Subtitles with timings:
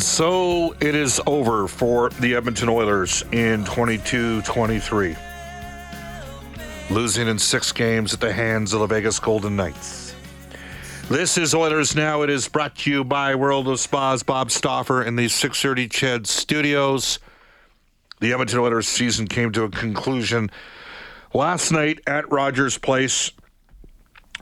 [0.00, 5.14] So it is over for the Edmonton Oilers in 22 23.
[6.90, 10.14] Losing in six games at the hands of the Vegas Golden Knights.
[11.10, 12.22] This is Oilers Now.
[12.22, 16.26] It is brought to you by World of Spas, Bob Stauffer in the 630 Ched
[16.26, 17.18] studios.
[18.20, 20.50] The Edmonton Oilers season came to a conclusion
[21.34, 23.32] last night at Rogers Place.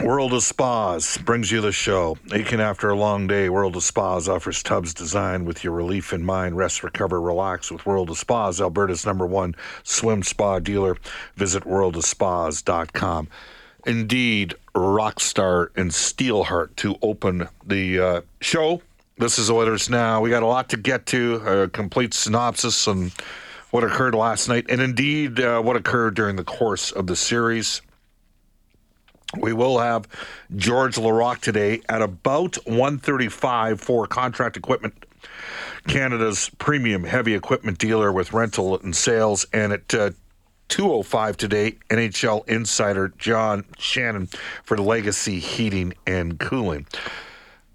[0.05, 2.17] World of Spas brings you the show.
[2.33, 6.25] Aching after a long day, World of Spas offers tubs designed with your relief in
[6.25, 6.57] mind.
[6.57, 10.97] Rest, recover, relax with World of Spas, Alberta's number one swim spa dealer.
[11.35, 13.29] Visit worldofspas.com.
[13.87, 18.83] Indeed, Rockstar and Steelheart to open the uh, show.
[19.19, 20.20] This is Oilers Now.
[20.20, 23.11] We got a lot to get to, a complete synopsis on
[23.73, 27.83] what occurred last night, and indeed uh, what occurred during the course of the series.
[29.36, 30.08] We will have
[30.56, 35.05] George Laraque today at about 135 for Contract Equipment,
[35.86, 39.44] Canada's premium heavy equipment dealer with rental and sales.
[39.52, 40.11] And at uh,
[40.68, 44.28] 205 today, NHL insider John Shannon
[44.64, 46.86] for Legacy Heating and Cooling.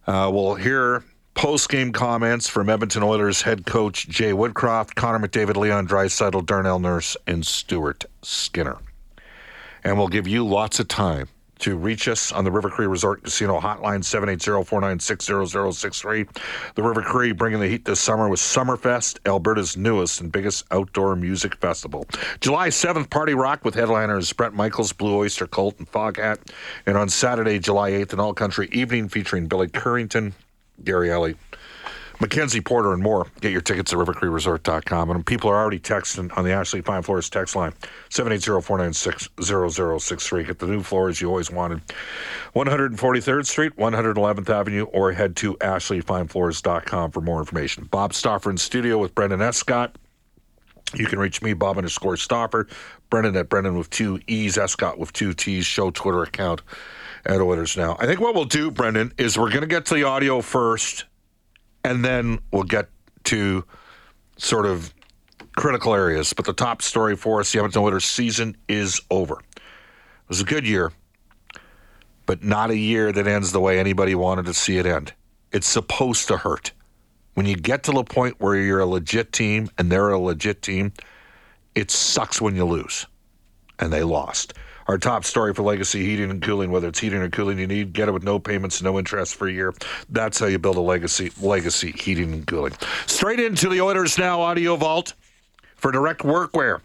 [0.08, 1.04] Uh, we'll hear
[1.36, 7.16] post-game comments from Edmonton Oilers head coach Jay Woodcroft, Connor McDavid, Leon Draisaitl, Darnell Nurse,
[7.28, 8.78] and Stuart Skinner.
[9.84, 11.28] And we'll give you lots of time
[11.64, 16.28] to reach us on the River Cree Resort Casino hotline 780-496-0063.
[16.76, 21.16] The River Cree bringing the heat this summer with Summerfest, Alberta's newest and biggest outdoor
[21.16, 22.06] music festival.
[22.42, 26.40] July 7th, Party Rock with headliners Bret Michaels, Blue Oyster Cult, and Foghat.
[26.86, 30.34] And on Saturday, July 8th, an all-country evening featuring Billy Currington,
[30.84, 31.38] Gary Allan,
[32.24, 33.28] Mackenzie Porter and more.
[33.42, 35.12] Get your tickets at rivercreeresort.com.
[35.12, 37.74] And people are already texting on the Ashley Fine Floors text line
[38.12, 40.48] 780-496-0063.
[40.48, 41.82] Get the new floors you always wanted.
[42.56, 47.90] 143rd Street, 111th Avenue, or head to ashleyfinefloors.com for more information.
[47.92, 49.98] Bob Stauffer in studio with Brendan Escott.
[50.96, 52.70] You can reach me, Bob underscore Stauffer,
[53.10, 56.62] Brendan at Brendan with two E's, Escott with two T's, show Twitter account
[57.26, 57.98] at Oilers Now.
[58.00, 61.04] I think what we'll do, Brendan, is we're going to get to the audio first
[61.84, 62.90] and then we'll get
[63.26, 63.66] to
[64.38, 64.94] sort of
[65.56, 66.34] critical areas.
[66.34, 69.36] But the top story for us, the Edmonton Oilers season is over.
[69.56, 70.92] It was a good year,
[72.26, 75.14] but not a year that ends the way anybody wanted to see it end.
[75.52, 76.72] It's supposed to hurt.
[77.36, 80.62] When you get to the point where you're a legit team and they're a legit
[80.62, 80.94] team,
[81.76, 83.06] it sucks when you lose.
[83.80, 84.54] And they lost.
[84.88, 87.94] Our top story for Legacy Heating and Cooling, whether it's heating or cooling you need,
[87.94, 89.74] get it with no payments, no interest for a year.
[90.10, 92.74] That's how you build a legacy Legacy Heating and Cooling.
[93.08, 95.14] Straight into the Oilers Now Audio Vault
[95.76, 96.82] for direct workwear,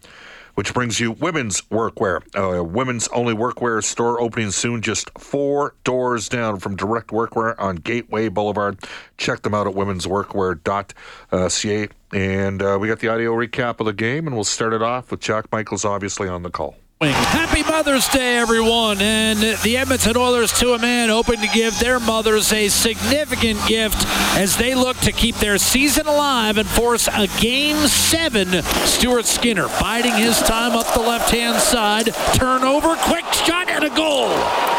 [0.55, 2.21] which brings you women's workwear.
[2.37, 7.77] Uh, women's only workwear store opening soon, just four doors down from direct workwear on
[7.77, 8.79] Gateway Boulevard.
[9.17, 11.89] Check them out at womensworkwear.ca.
[12.11, 15.11] And uh, we got the audio recap of the game, and we'll start it off
[15.11, 16.75] with Jack Michaels, obviously, on the call.
[17.01, 19.01] Happy Mother's Day, everyone.
[19.01, 24.05] And the Edmonton Oilers, to a man, hoping to give their mothers a significant gift
[24.39, 28.63] as they look to keep their season alive and force a game seven.
[28.87, 32.15] Stuart Skinner biding his time up the left hand side.
[32.35, 34.29] Turnover, quick shot, and a goal.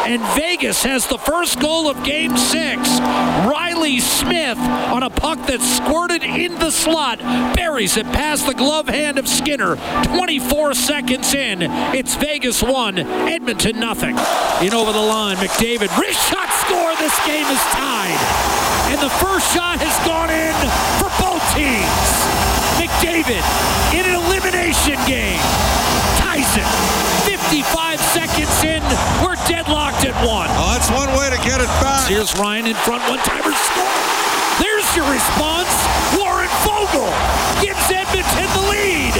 [0.07, 2.87] and Vegas has the first goal of game six.
[2.99, 7.19] Riley Smith on a puck that squirted in the slot,
[7.53, 9.75] buries it past the glove hand of Skinner.
[10.15, 11.63] 24 seconds in,
[11.93, 14.17] it's Vegas 1, Edmonton nothing.
[14.65, 18.58] In over the line, McDavid, wrist shot score, this game is tied.
[18.89, 20.55] And the first shot has gone in
[20.97, 22.09] for both teams.
[22.81, 23.45] McDavid
[23.93, 25.41] in an elimination game
[26.29, 26.63] Tyson,
[27.25, 28.83] 55 seconds in,
[29.25, 30.47] we're deadlocked at one.
[30.55, 32.07] Oh, that's one way to get it back.
[32.07, 33.97] Here's Ryan in front, one timer score.
[34.61, 35.73] There's your response.
[36.13, 37.09] Warren Foegele
[37.65, 39.15] gives Edmonton the lead.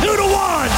[0.00, 0.72] Two to one.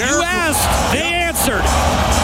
[0.00, 1.66] You asked, they answered.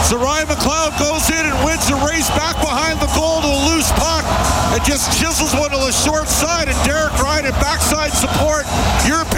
[0.09, 3.59] So Ryan McLeod goes in and wins the race back behind the goal to a
[3.69, 6.67] loose puck and just chisels one to the short side.
[6.67, 8.63] And Derek Ryan at backside support.
[8.65, 9.30] Pass.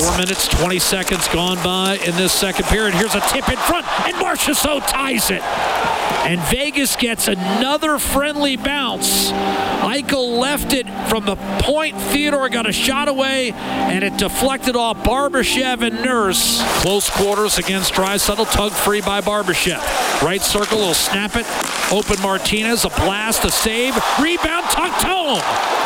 [0.00, 2.94] Four minutes, 20 seconds gone by in this second period.
[2.94, 5.42] Here's a tip in front, and Marchessault ties it.
[5.42, 9.30] And Vegas gets another friendly bounce.
[9.30, 12.00] Eichel left it from the point.
[12.00, 16.62] Theodore got a shot away, and it deflected off Barbashev and Nurse.
[16.80, 19.82] Close quarters against Draisaitl, Tug free by Barbashev.
[20.22, 21.46] Right circle will snap it.
[21.92, 23.94] Open Martinez, a blast, a save.
[24.18, 25.40] Rebound tucked home.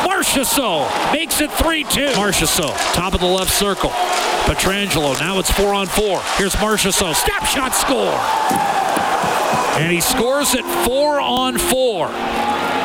[0.05, 2.13] Marchessault makes it 3-2.
[2.13, 3.91] Marchessault, top of the left circle.
[4.45, 6.21] Pietrangelo, now it's four on four.
[6.37, 8.13] Here's Marchessault, step shot score.
[9.81, 12.07] And he scores it four on four.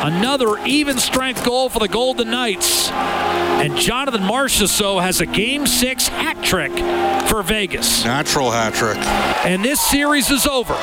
[0.03, 2.89] Another even strength goal for the Golden Knights.
[2.89, 6.71] And Jonathan Marchessault has a game six hat trick
[7.29, 8.03] for Vegas.
[8.03, 8.97] Natural hat trick.
[9.45, 10.75] And this series is over.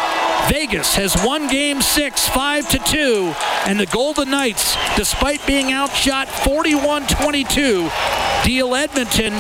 [0.49, 3.35] Vegas has won game six, five to two,
[3.67, 7.91] and the Golden Knights, despite being outshot 41-22,
[8.45, 9.39] deal Edmonton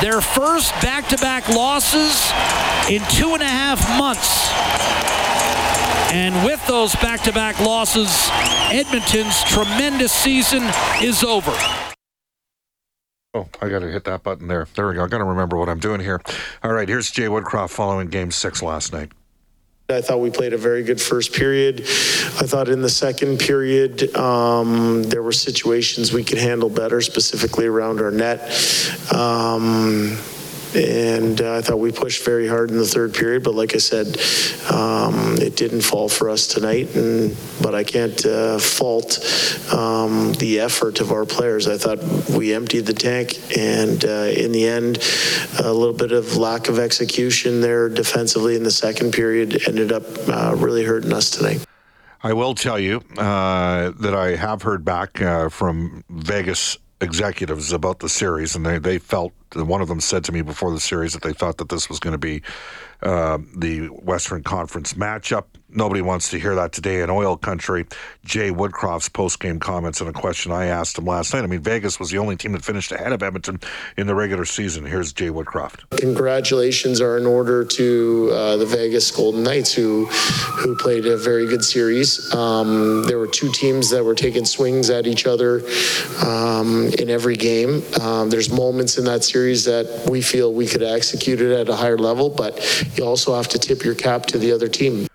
[0.00, 2.32] their first back-to-back losses
[2.90, 4.50] in two and a half months.
[6.12, 8.28] And with those back-to-back losses,
[8.70, 10.62] Edmonton's tremendous season
[11.02, 11.52] is over.
[13.36, 14.68] Oh, I got to hit that button there.
[14.76, 15.04] There we go.
[15.04, 16.20] I got to remember what I'm doing here.
[16.62, 19.10] All right, here's Jay Woodcroft following game six last night.
[19.90, 21.80] I thought we played a very good first period.
[21.82, 27.66] I thought in the second period, um, there were situations we could handle better, specifically
[27.66, 28.40] around our net.
[29.12, 30.16] Um,
[30.74, 33.78] and uh, I thought we pushed very hard in the third period, but like I
[33.78, 34.18] said,
[34.72, 36.94] um, it didn't fall for us tonight.
[36.94, 39.18] And but I can't uh, fault
[39.72, 41.68] um, the effort of our players.
[41.68, 42.02] I thought
[42.36, 44.98] we emptied the tank, and uh, in the end,
[45.58, 50.04] a little bit of lack of execution there defensively in the second period ended up
[50.28, 51.64] uh, really hurting us tonight.
[52.22, 57.98] I will tell you uh, that I have heard back uh, from Vegas executives about
[57.98, 61.12] the series, and they, they felt one of them said to me before the series
[61.12, 62.42] that they thought that this was going to be
[63.02, 65.44] uh, the Western Conference matchup.
[65.68, 67.84] Nobody wants to hear that today in oil country.
[68.24, 71.42] Jay Woodcroft's post-game comments and a question I asked him last night.
[71.42, 73.60] I mean, Vegas was the only team that finished ahead of Edmonton
[73.96, 74.86] in the regular season.
[74.86, 75.90] Here's Jay Woodcroft.
[75.98, 81.46] Congratulations are in order to uh, the Vegas Golden Knights, who who played a very
[81.46, 82.32] good series.
[82.32, 85.60] Um, there were two teams that were taking swings at each other
[86.24, 87.82] um, in every game.
[88.00, 91.76] Um, there's moments in that series that we feel we could execute it at a
[91.76, 92.58] higher level, but
[92.96, 95.06] you also have to tip your cap to the other team.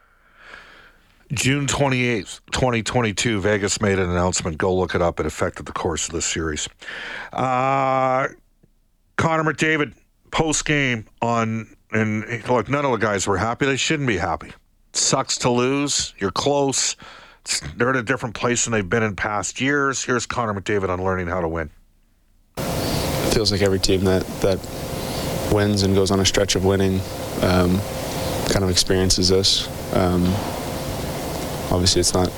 [1.31, 4.57] June 28th, 2022, Vegas made an announcement.
[4.57, 5.19] Go look it up.
[5.19, 6.67] It affected the course of the series.
[7.31, 8.29] Uh,
[9.15, 9.93] Connor McDavid,
[10.31, 13.67] post game on, and look, none of the guys were happy.
[13.67, 14.51] They shouldn't be happy.
[14.93, 16.15] sucks to lose.
[16.17, 16.95] You're close.
[17.75, 20.03] They're in a different place than they've been in past years.
[20.03, 21.69] Here's Connor McDavid on learning how to win.
[23.31, 24.59] Feels like every team that, that
[25.51, 26.99] wins and goes on a stretch of winning
[27.41, 27.79] um,
[28.49, 29.67] kind of experiences this.
[29.95, 30.25] Um,
[31.71, 32.31] obviously, it's not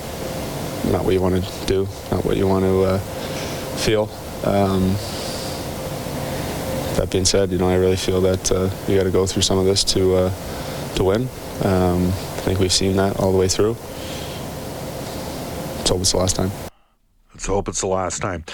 [0.91, 2.99] not what you want to do, not what you want to uh,
[3.77, 4.09] feel.
[4.43, 4.95] Um,
[6.95, 9.43] that being said, you know, I really feel that uh, you got to go through
[9.43, 10.33] some of this to uh,
[10.95, 11.29] to win.
[11.63, 13.75] Um, I think we've seen that all the way through.
[15.77, 16.51] Let's hope it's the last time.
[17.33, 18.45] Let's hope it's the last time.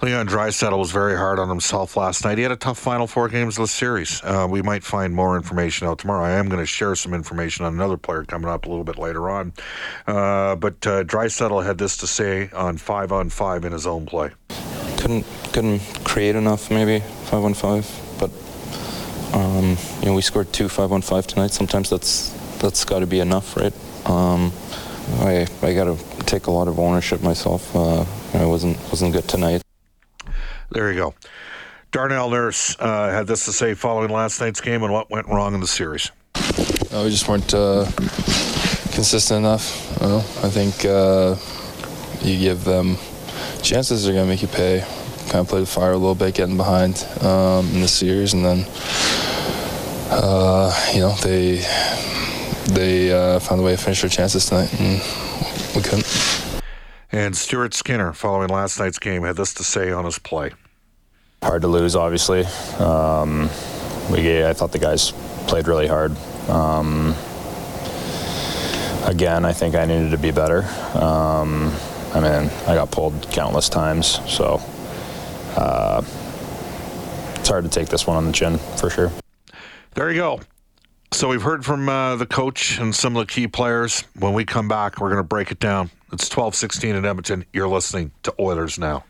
[0.00, 2.38] Leon Draisaitl was very hard on himself last night.
[2.38, 4.20] He had a tough final four games of the series.
[4.22, 6.24] Uh, we might find more information out tomorrow.
[6.24, 8.96] I am going to share some information on another player coming up a little bit
[8.96, 9.52] later on.
[10.06, 14.06] Uh, but uh, Draisaitl had this to say on five on five in his own
[14.06, 14.30] play.
[14.98, 17.00] couldn't couldn't create enough maybe
[17.30, 17.84] five on five
[18.18, 18.30] but
[19.32, 23.06] um, you know we scored two five on five tonight sometimes that's that's got to
[23.06, 23.72] be enough right
[24.06, 24.52] um,
[25.20, 29.26] I I got to take a lot of ownership myself uh, I wasn't wasn't good
[29.28, 29.62] tonight
[30.70, 31.14] There you go.
[31.90, 35.54] Darnell Nurse uh, had this to say following last night's game and what went wrong
[35.54, 36.10] in the series.
[36.34, 37.84] Uh, we just weren't uh,
[38.92, 40.02] consistent enough.
[40.02, 41.36] I think uh,
[42.20, 42.96] you give them
[43.62, 44.84] chances, they're going to make you pay.
[45.28, 48.44] Kind of played the fire a little bit, getting behind um, in the series, and
[48.44, 48.66] then
[50.10, 51.56] uh, you know they
[52.72, 55.02] they uh, found a way to finish their chances tonight, and
[55.76, 56.47] we couldn't.
[57.10, 60.52] And Stuart Skinner, following last night's game, had this to say on his play.
[61.42, 62.44] hard to lose, obviously.
[62.78, 63.48] Um,
[64.10, 65.12] we, I thought the guys
[65.46, 66.14] played really hard.
[66.48, 67.14] Um,
[69.04, 70.64] again, I think I needed to be better.
[70.94, 71.72] Um,
[72.12, 74.60] I mean, I got pulled countless times, so
[75.56, 76.02] uh,
[77.36, 79.10] it's hard to take this one on the chin for sure.
[79.94, 80.40] There you go.
[81.12, 84.04] So we've heard from uh, the coach and some of the key players.
[84.18, 85.90] When we come back, we're going to break it down.
[86.12, 87.44] It's 12:16 in Edmonton.
[87.52, 89.04] You're listening to Oilers now.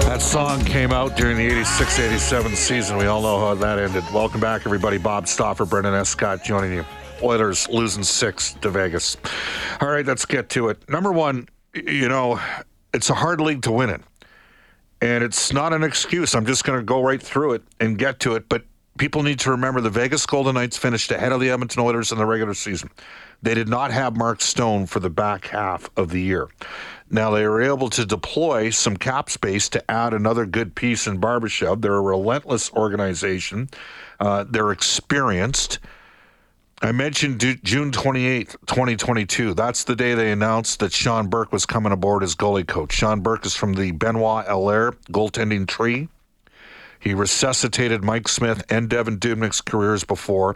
[0.00, 2.96] That song came out during the 86-87 season.
[2.96, 4.04] We all know how that ended.
[4.14, 4.98] Welcome back, everybody.
[4.98, 6.84] Bob Stauffer, Brendan Escott, joining you.
[7.22, 9.16] Oilers losing six to Vegas.
[9.80, 10.88] All right, let's get to it.
[10.88, 12.40] Number one, you know,
[12.94, 14.02] it's a hard league to win in.
[15.00, 16.34] And it's not an excuse.
[16.34, 18.48] I'm just going to go right through it and get to it.
[18.48, 18.64] But
[18.98, 22.18] people need to remember the Vegas Golden Knights finished ahead of the Edmonton Oilers in
[22.18, 22.90] the regular season.
[23.42, 26.48] They did not have Mark Stone for the back half of the year.
[27.10, 31.20] Now, they were able to deploy some cap space to add another good piece in
[31.20, 31.82] Barbashev.
[31.82, 33.68] They're a relentless organization,
[34.18, 35.78] uh, they're experienced.
[36.86, 39.54] I mentioned June 28th, 2022.
[39.54, 42.92] That's the day they announced that Sean Burke was coming aboard as goalie coach.
[42.92, 46.08] Sean Burke is from the Benoit Allaire goaltending tree.
[47.00, 50.54] He resuscitated Mike Smith and Devan Dubnyk's careers before.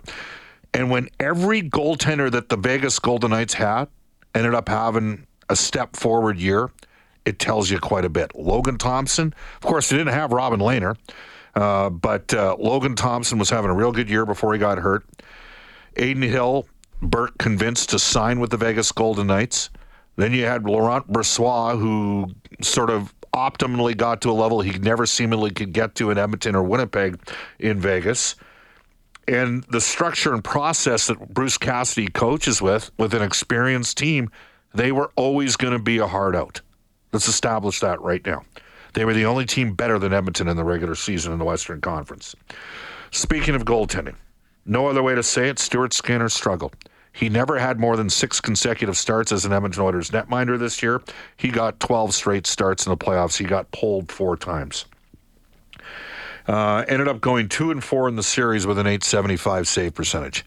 [0.72, 3.88] And when every goaltender that the Vegas Golden Knights had
[4.32, 6.70] ended up having a step forward year,
[7.24, 8.36] it tells you quite a bit.
[8.36, 10.96] Logan Thompson, of course, they didn't have Robin Lehner,
[11.56, 15.04] uh, but uh, Logan Thompson was having a real good year before he got hurt.
[16.00, 16.66] Adin Hill,
[17.02, 19.70] Burke convinced to sign with the Vegas Golden Knights.
[20.16, 25.06] Then you had Laurent Brossoit, who sort of optimally got to a level he never
[25.06, 27.20] seemingly could get to in Edmonton or Winnipeg
[27.58, 28.34] in Vegas.
[29.28, 34.30] And the structure and process that Bruce Cassidy coaches with, with an experienced team,
[34.74, 36.60] they were always going to be a hard out.
[37.12, 38.42] Let's establish that right now.
[38.94, 41.80] They were the only team better than Edmonton in the regular season in the Western
[41.80, 42.34] Conference.
[43.12, 44.16] Speaking of goaltending,
[44.70, 46.76] no other way to say it, Stuart Skinner struggled.
[47.12, 51.02] He never had more than six consecutive starts as an Edmonton Oilers netminder this year.
[51.36, 53.36] He got 12 straight starts in the playoffs.
[53.36, 54.84] He got pulled four times.
[56.46, 60.44] Uh, ended up going two and four in the series with an 875 save percentage.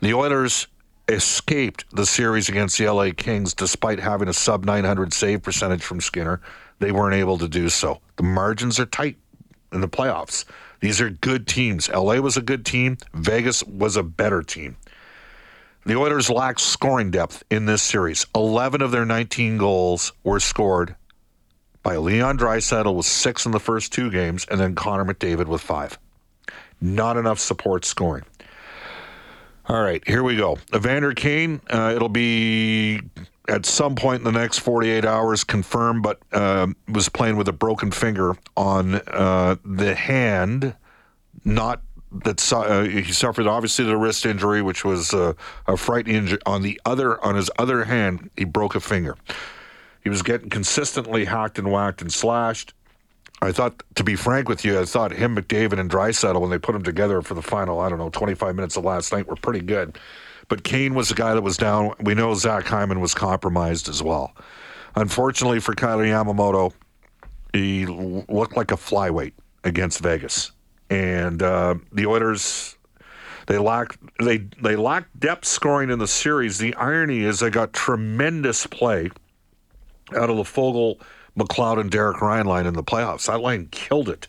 [0.00, 0.66] The Oilers
[1.08, 6.02] escaped the series against the LA Kings despite having a sub 900 save percentage from
[6.02, 6.42] Skinner.
[6.78, 8.00] They weren't able to do so.
[8.16, 9.16] The margins are tight
[9.72, 10.44] in the playoffs.
[10.80, 11.88] These are good teams.
[11.88, 14.76] LA was a good team, Vegas was a better team.
[15.84, 18.24] The Oilers lacked scoring depth in this series.
[18.34, 20.94] 11 of their 19 goals were scored
[21.82, 25.60] by Leon Draisaitl with six in the first two games, and then Connor McDavid with
[25.60, 25.98] five.
[26.80, 28.24] Not enough support scoring.
[29.68, 30.58] All right, here we go.
[30.74, 33.00] Evander Kane, uh, it'll be
[33.48, 37.52] at some point in the next 48 hours confirmed, but uh, was playing with a
[37.52, 40.74] broken finger on uh, the hand,
[41.44, 41.82] not
[42.24, 45.32] that su- uh, he suffered obviously the wrist injury, which was uh,
[45.66, 46.38] a frightening injury.
[46.46, 49.16] On the other, on his other hand, he broke a finger.
[50.04, 52.74] He was getting consistently hacked and whacked and slashed.
[53.40, 56.58] I thought, to be frank with you, I thought him, McDavid, and Draisaitl, when they
[56.58, 59.34] put them together for the final, I don't know, 25 minutes of last night, were
[59.34, 59.98] pretty good.
[60.52, 61.94] But Kane was the guy that was down.
[62.00, 64.36] We know Zach Hyman was compromised as well.
[64.94, 66.74] Unfortunately for Kailer Yamamoto,
[67.54, 69.32] he looked like a flyweight
[69.64, 70.52] against Vegas,
[70.90, 72.76] and uh, the Oilers
[73.46, 76.58] they lack they they lack depth scoring in the series.
[76.58, 79.08] The irony is they got tremendous play
[80.14, 81.00] out of the Foegele,
[81.34, 83.26] McLeod, and Derek Ryan line in the playoffs.
[83.26, 84.28] That line killed it.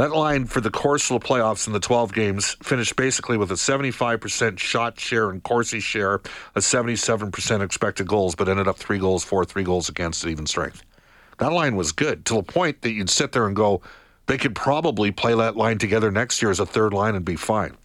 [0.00, 3.54] That line for the course of playoffs in the 12 games finished basically with a
[3.56, 6.14] 75% shot share and Corsi share,
[6.54, 10.46] a 77% expected goals, but ended up three goals for, three goals against at even
[10.46, 10.82] strength.
[11.36, 13.82] That line was good to the point that you'd sit there and go,
[14.24, 17.36] they could probably play that line together next year as a third line and be
[17.36, 17.76] fine.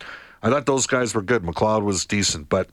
[0.41, 1.43] I thought those guys were good.
[1.43, 2.69] McLeod was decent, but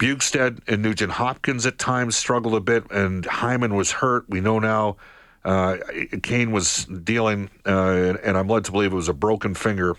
[0.00, 4.28] Bukestead and Nugent Hopkins at times struggled a bit, and Hyman was hurt.
[4.28, 4.96] We know now
[5.44, 5.76] uh,
[6.22, 9.96] Kane was dealing, uh, and, I'm led to believe it was a broken finger.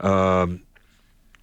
[0.00, 0.62] Um,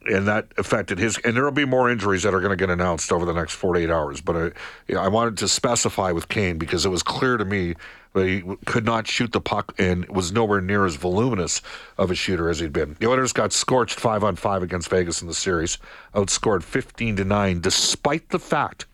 [0.06, 1.18] and that affected his.
[1.20, 3.54] And there will be more injuries that are going to get announced over the next
[3.54, 4.22] 48 hours.
[4.22, 7.76] But I, know, I wanted to specify with Kane because it was clear to me
[8.14, 11.62] that he could not shoot the puck and was nowhere near as voluminous
[11.98, 12.96] of a shooter as he'd been.
[13.00, 15.78] The Oilers got scorched five on five against Vegas in the series,
[16.14, 18.86] outscored 15 to nine, despite the fact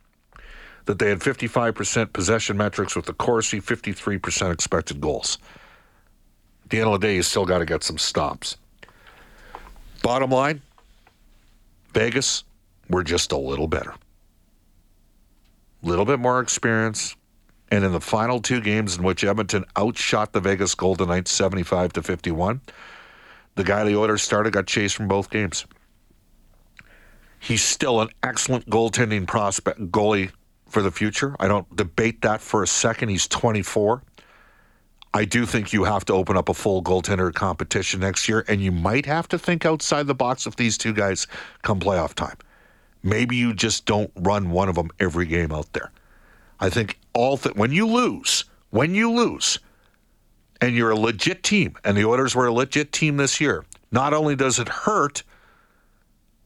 [0.89, 5.37] that they had 55% possession metrics with the Corsi, 53% expected goals.
[6.63, 8.57] At the end of the day, you still got to get some stops.
[10.01, 10.63] Bottom line,
[11.93, 12.43] Vegas,
[12.89, 13.93] we're just a little better.
[15.83, 17.15] A little bit more experience.
[17.69, 21.93] And in the final two games in which Edmonton outshot the Vegas Golden Knights 75
[21.93, 22.61] to 51,
[23.53, 25.67] the guy the Oilers started got chased from both games.
[27.39, 30.31] He's still an excellent goaltending prospect goalie
[30.69, 31.35] for the future.
[31.39, 33.09] I don't debate that for a second.
[33.09, 34.03] He's 24.
[35.13, 38.61] I do think you have to open up a full goaltender competition next year, and
[38.61, 41.25] you might have to think outside the box if these two guys
[41.63, 42.37] come playoff time.
[43.01, 45.91] Maybe you just don't run one of them every game out there.
[46.59, 49.59] I think all th- when you lose, when you lose,
[50.61, 54.13] and you're a legit team, and the Oilers were a legit team this year, not
[54.13, 55.23] only does it hurt,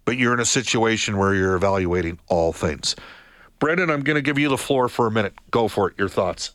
[0.05, 2.95] but you're in a situation where you're evaluating all things.
[3.63, 5.35] Brendan, I'm going to give you the floor for a minute.
[5.49, 5.97] Go for it.
[5.97, 6.51] Your thoughts.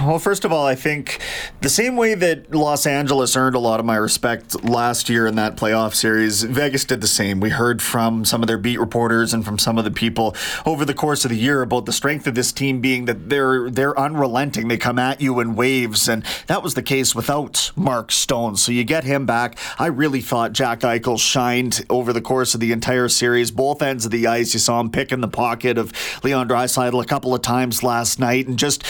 [0.00, 1.20] Well, first of all, I think
[1.60, 5.36] the same way that Los Angeles earned a lot of my respect last year in
[5.36, 7.40] that playoff series, Vegas did the same.
[7.40, 10.34] We heard from some of their beat reporters and from some of the people
[10.66, 13.70] over the course of the year about the strength of this team being that they're
[13.70, 14.68] they're unrelenting.
[14.68, 18.56] They come at you in waves, and that was the case without Mark Stone.
[18.56, 19.56] So you get him back.
[19.78, 24.04] I really thought Jack Eichel shined over the course of the entire series, both ends
[24.04, 24.54] of the ice.
[24.54, 25.92] You saw him pick in the pocket of
[26.24, 28.82] Leon Draisaitl a couple of times last night, and just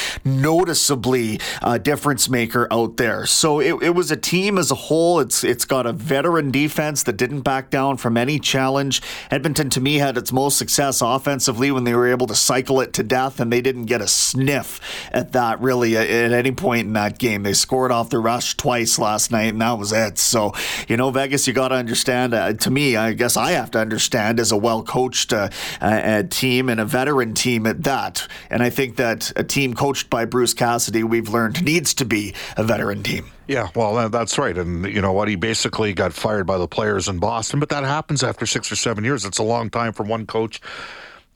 [0.92, 3.26] noticeably a difference maker out there.
[3.26, 5.20] So it, it was a team as a whole.
[5.20, 9.00] It's it's got a veteran defense that didn't back down from any challenge.
[9.30, 12.92] Edmonton to me had its most success offensively when they were able to cycle it
[12.94, 14.80] to death, and they didn't get a sniff
[15.12, 17.42] at that really at, at any point in that game.
[17.42, 20.18] They scored off the rush twice last night, and that was it.
[20.18, 20.52] So
[20.88, 22.34] you know, Vegas, you got to understand.
[22.34, 25.48] Uh, to me, I guess I have to understand as a well coached uh,
[25.80, 28.26] uh, team and a veteran team at that.
[28.50, 30.71] And I think that a team coached by Bruce Cassidy,
[31.04, 33.30] we've learned, needs to be a veteran team.
[33.46, 34.56] Yeah, well, that's right.
[34.56, 35.28] And you know what?
[35.28, 38.76] He basically got fired by the players in Boston, but that happens after six or
[38.76, 39.24] seven years.
[39.24, 40.60] It's a long time for one coach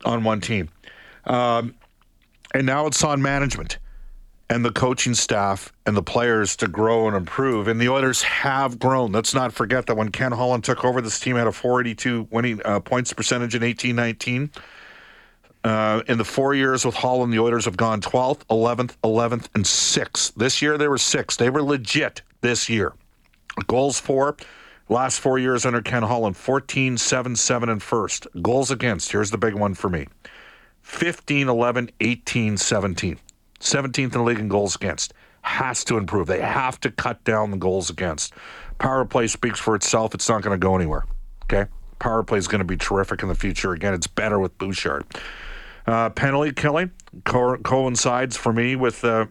[0.05, 0.69] on one team.
[1.25, 1.75] Um,
[2.55, 3.79] and now it's on management
[4.49, 7.67] and the coaching staff and the players to grow and improve.
[7.67, 9.13] And the Oilers have grown.
[9.13, 12.61] Let's not forget that when Ken Holland took over, this team had a 482 winning
[12.65, 14.51] uh, points percentage in 18 19.
[15.67, 19.65] Uh, in the four years with Holland, the Oilers have gone 12th, 11th, 11th, and
[19.65, 20.33] 6th.
[20.35, 21.37] This year they were 6th.
[21.39, 22.93] They were legit this year.
[23.67, 24.37] Goals for
[24.89, 28.29] last four years under Ken Holland 14, 7, 7, and first.
[28.41, 30.07] Goals against, here's the big one for me
[30.83, 33.19] 15, 11, 18, 17.
[33.59, 35.15] 17th in the league in goals against.
[35.41, 36.29] Has to improve.
[36.29, 38.35] They have to cut down the goals against.
[38.79, 40.15] Power play speaks for itself.
[40.15, 41.07] It's not going to go anywhere.
[41.45, 41.69] Okay?
[41.99, 43.73] Power play is going to be terrific in the future.
[43.73, 45.05] Again, it's better with Bouchard.
[45.87, 46.91] Uh, penalty killing
[47.25, 49.27] co- coincides for me with uh,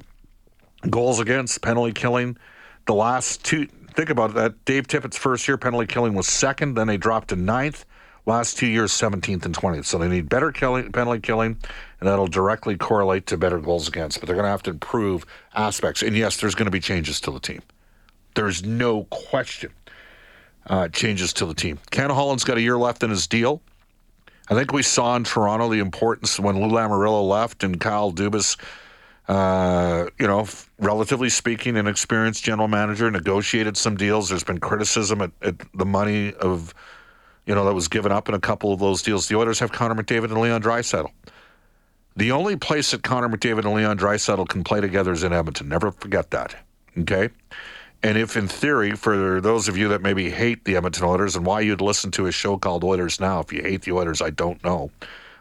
[0.90, 2.38] goals against penalty killing.
[2.86, 4.64] The last two, think about that.
[4.66, 7.86] Dave Tippett's first year penalty killing was second, then they dropped to ninth.
[8.28, 9.86] Last two years, 17th and 20th.
[9.86, 11.60] So they need better killing, penalty killing,
[12.00, 14.20] and that'll directly correlate to better goals against.
[14.20, 16.02] But they're going to have to improve aspects.
[16.02, 17.62] And yes, there's going to be changes to the team.
[18.34, 19.72] There's no question
[20.68, 21.78] uh, changes to the team.
[21.92, 23.62] Ken Holland's got a year left in his deal.
[24.48, 28.58] I think we saw in Toronto the importance when Lou Lamoriello left and Kyle Dubas,
[29.28, 34.30] uh, you know, relatively speaking, an experienced general manager, negotiated some deals.
[34.30, 36.76] There's been criticism at, at the money of,
[37.48, 39.28] you know, that was given up in a couple of those deals.
[39.28, 41.10] The Oilers have Connor McDavid and Leon Draisaitl.
[42.16, 45.68] The only place that Connor McDavid and Leon Draisaitl can play together is in Edmonton.
[45.68, 46.56] Never forget that.
[46.98, 47.30] Okay.
[48.06, 51.44] And if, in theory, for those of you that maybe hate the Edmonton Oilers and
[51.44, 54.30] why you'd listen to a show called Oilers Now, if you hate the Oilers, I
[54.30, 54.92] don't know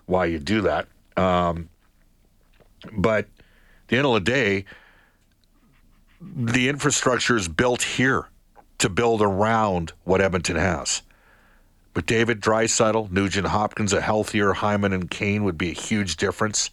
[0.07, 0.89] why you do that.
[1.15, 1.69] Um,
[2.91, 4.65] but at the end of the day,
[6.23, 8.31] the infrastructure is built here
[8.79, 11.03] to build around what Edmonton has.
[11.93, 16.71] But David Draisaitl, Nugent Hopkins, a healthier Hyman and Kane would be a huge difference.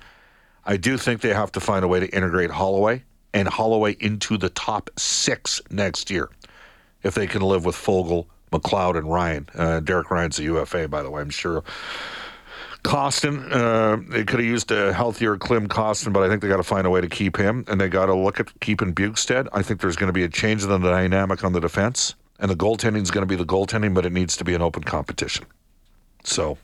[0.66, 4.38] I do think they have to find a way to integrate Holloway and Holloway into
[4.38, 6.30] the top six next year
[7.04, 9.48] if they can live with Foegele, McLeod, and Ryan.
[9.56, 11.64] Uh, Derek Ryan's a UFA, by the way, I'm sure.
[12.84, 16.58] Kostin, uh, they could have used a healthier Klim Kostin, but I think they got
[16.58, 19.48] to find a way to keep him, and they got to look at keeping Bukestead.
[19.54, 22.50] I think there's going to be a change in the dynamic on the defense, and
[22.50, 24.84] the goaltending is going to be the goaltending, but it needs to be an open
[24.84, 25.46] competition.
[26.24, 26.58] So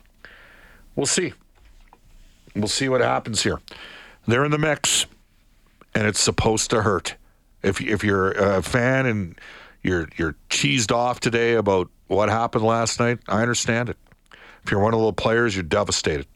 [0.95, 1.33] we'll see.
[2.55, 3.59] We'll see what happens here.
[4.25, 5.05] They're in the mix,
[5.97, 7.15] and it's supposed to hurt.
[7.63, 9.39] If if you're a fan and
[9.81, 13.97] you're you're cheesed off today about what happened last night, I understand it.
[14.63, 16.27] If you're one of the players, you're devastated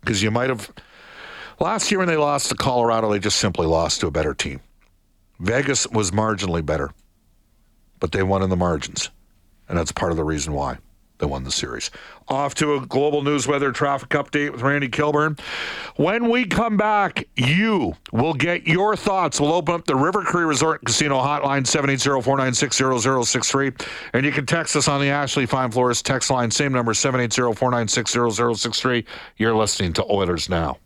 [0.00, 0.70] because you might have
[1.58, 4.60] last year when they lost to Colorado, they just simply lost to a better team.
[5.40, 6.90] Vegas was marginally better,
[8.00, 9.08] but they won in the margins,
[9.66, 10.76] and that's part of the reason why
[11.18, 11.90] they won the series.
[12.28, 15.36] Off to a global news weather traffic update with Randy Kilburn.
[15.96, 19.40] When we come back, you will get your thoughts.
[19.40, 24.88] We'll open up the River Cree Resort Casino hotline 780-496-0063 and you can text us
[24.88, 29.06] on the Ashley Fine Floors text line same number 780-496-0063.
[29.36, 30.78] You're listening to Oilers Now.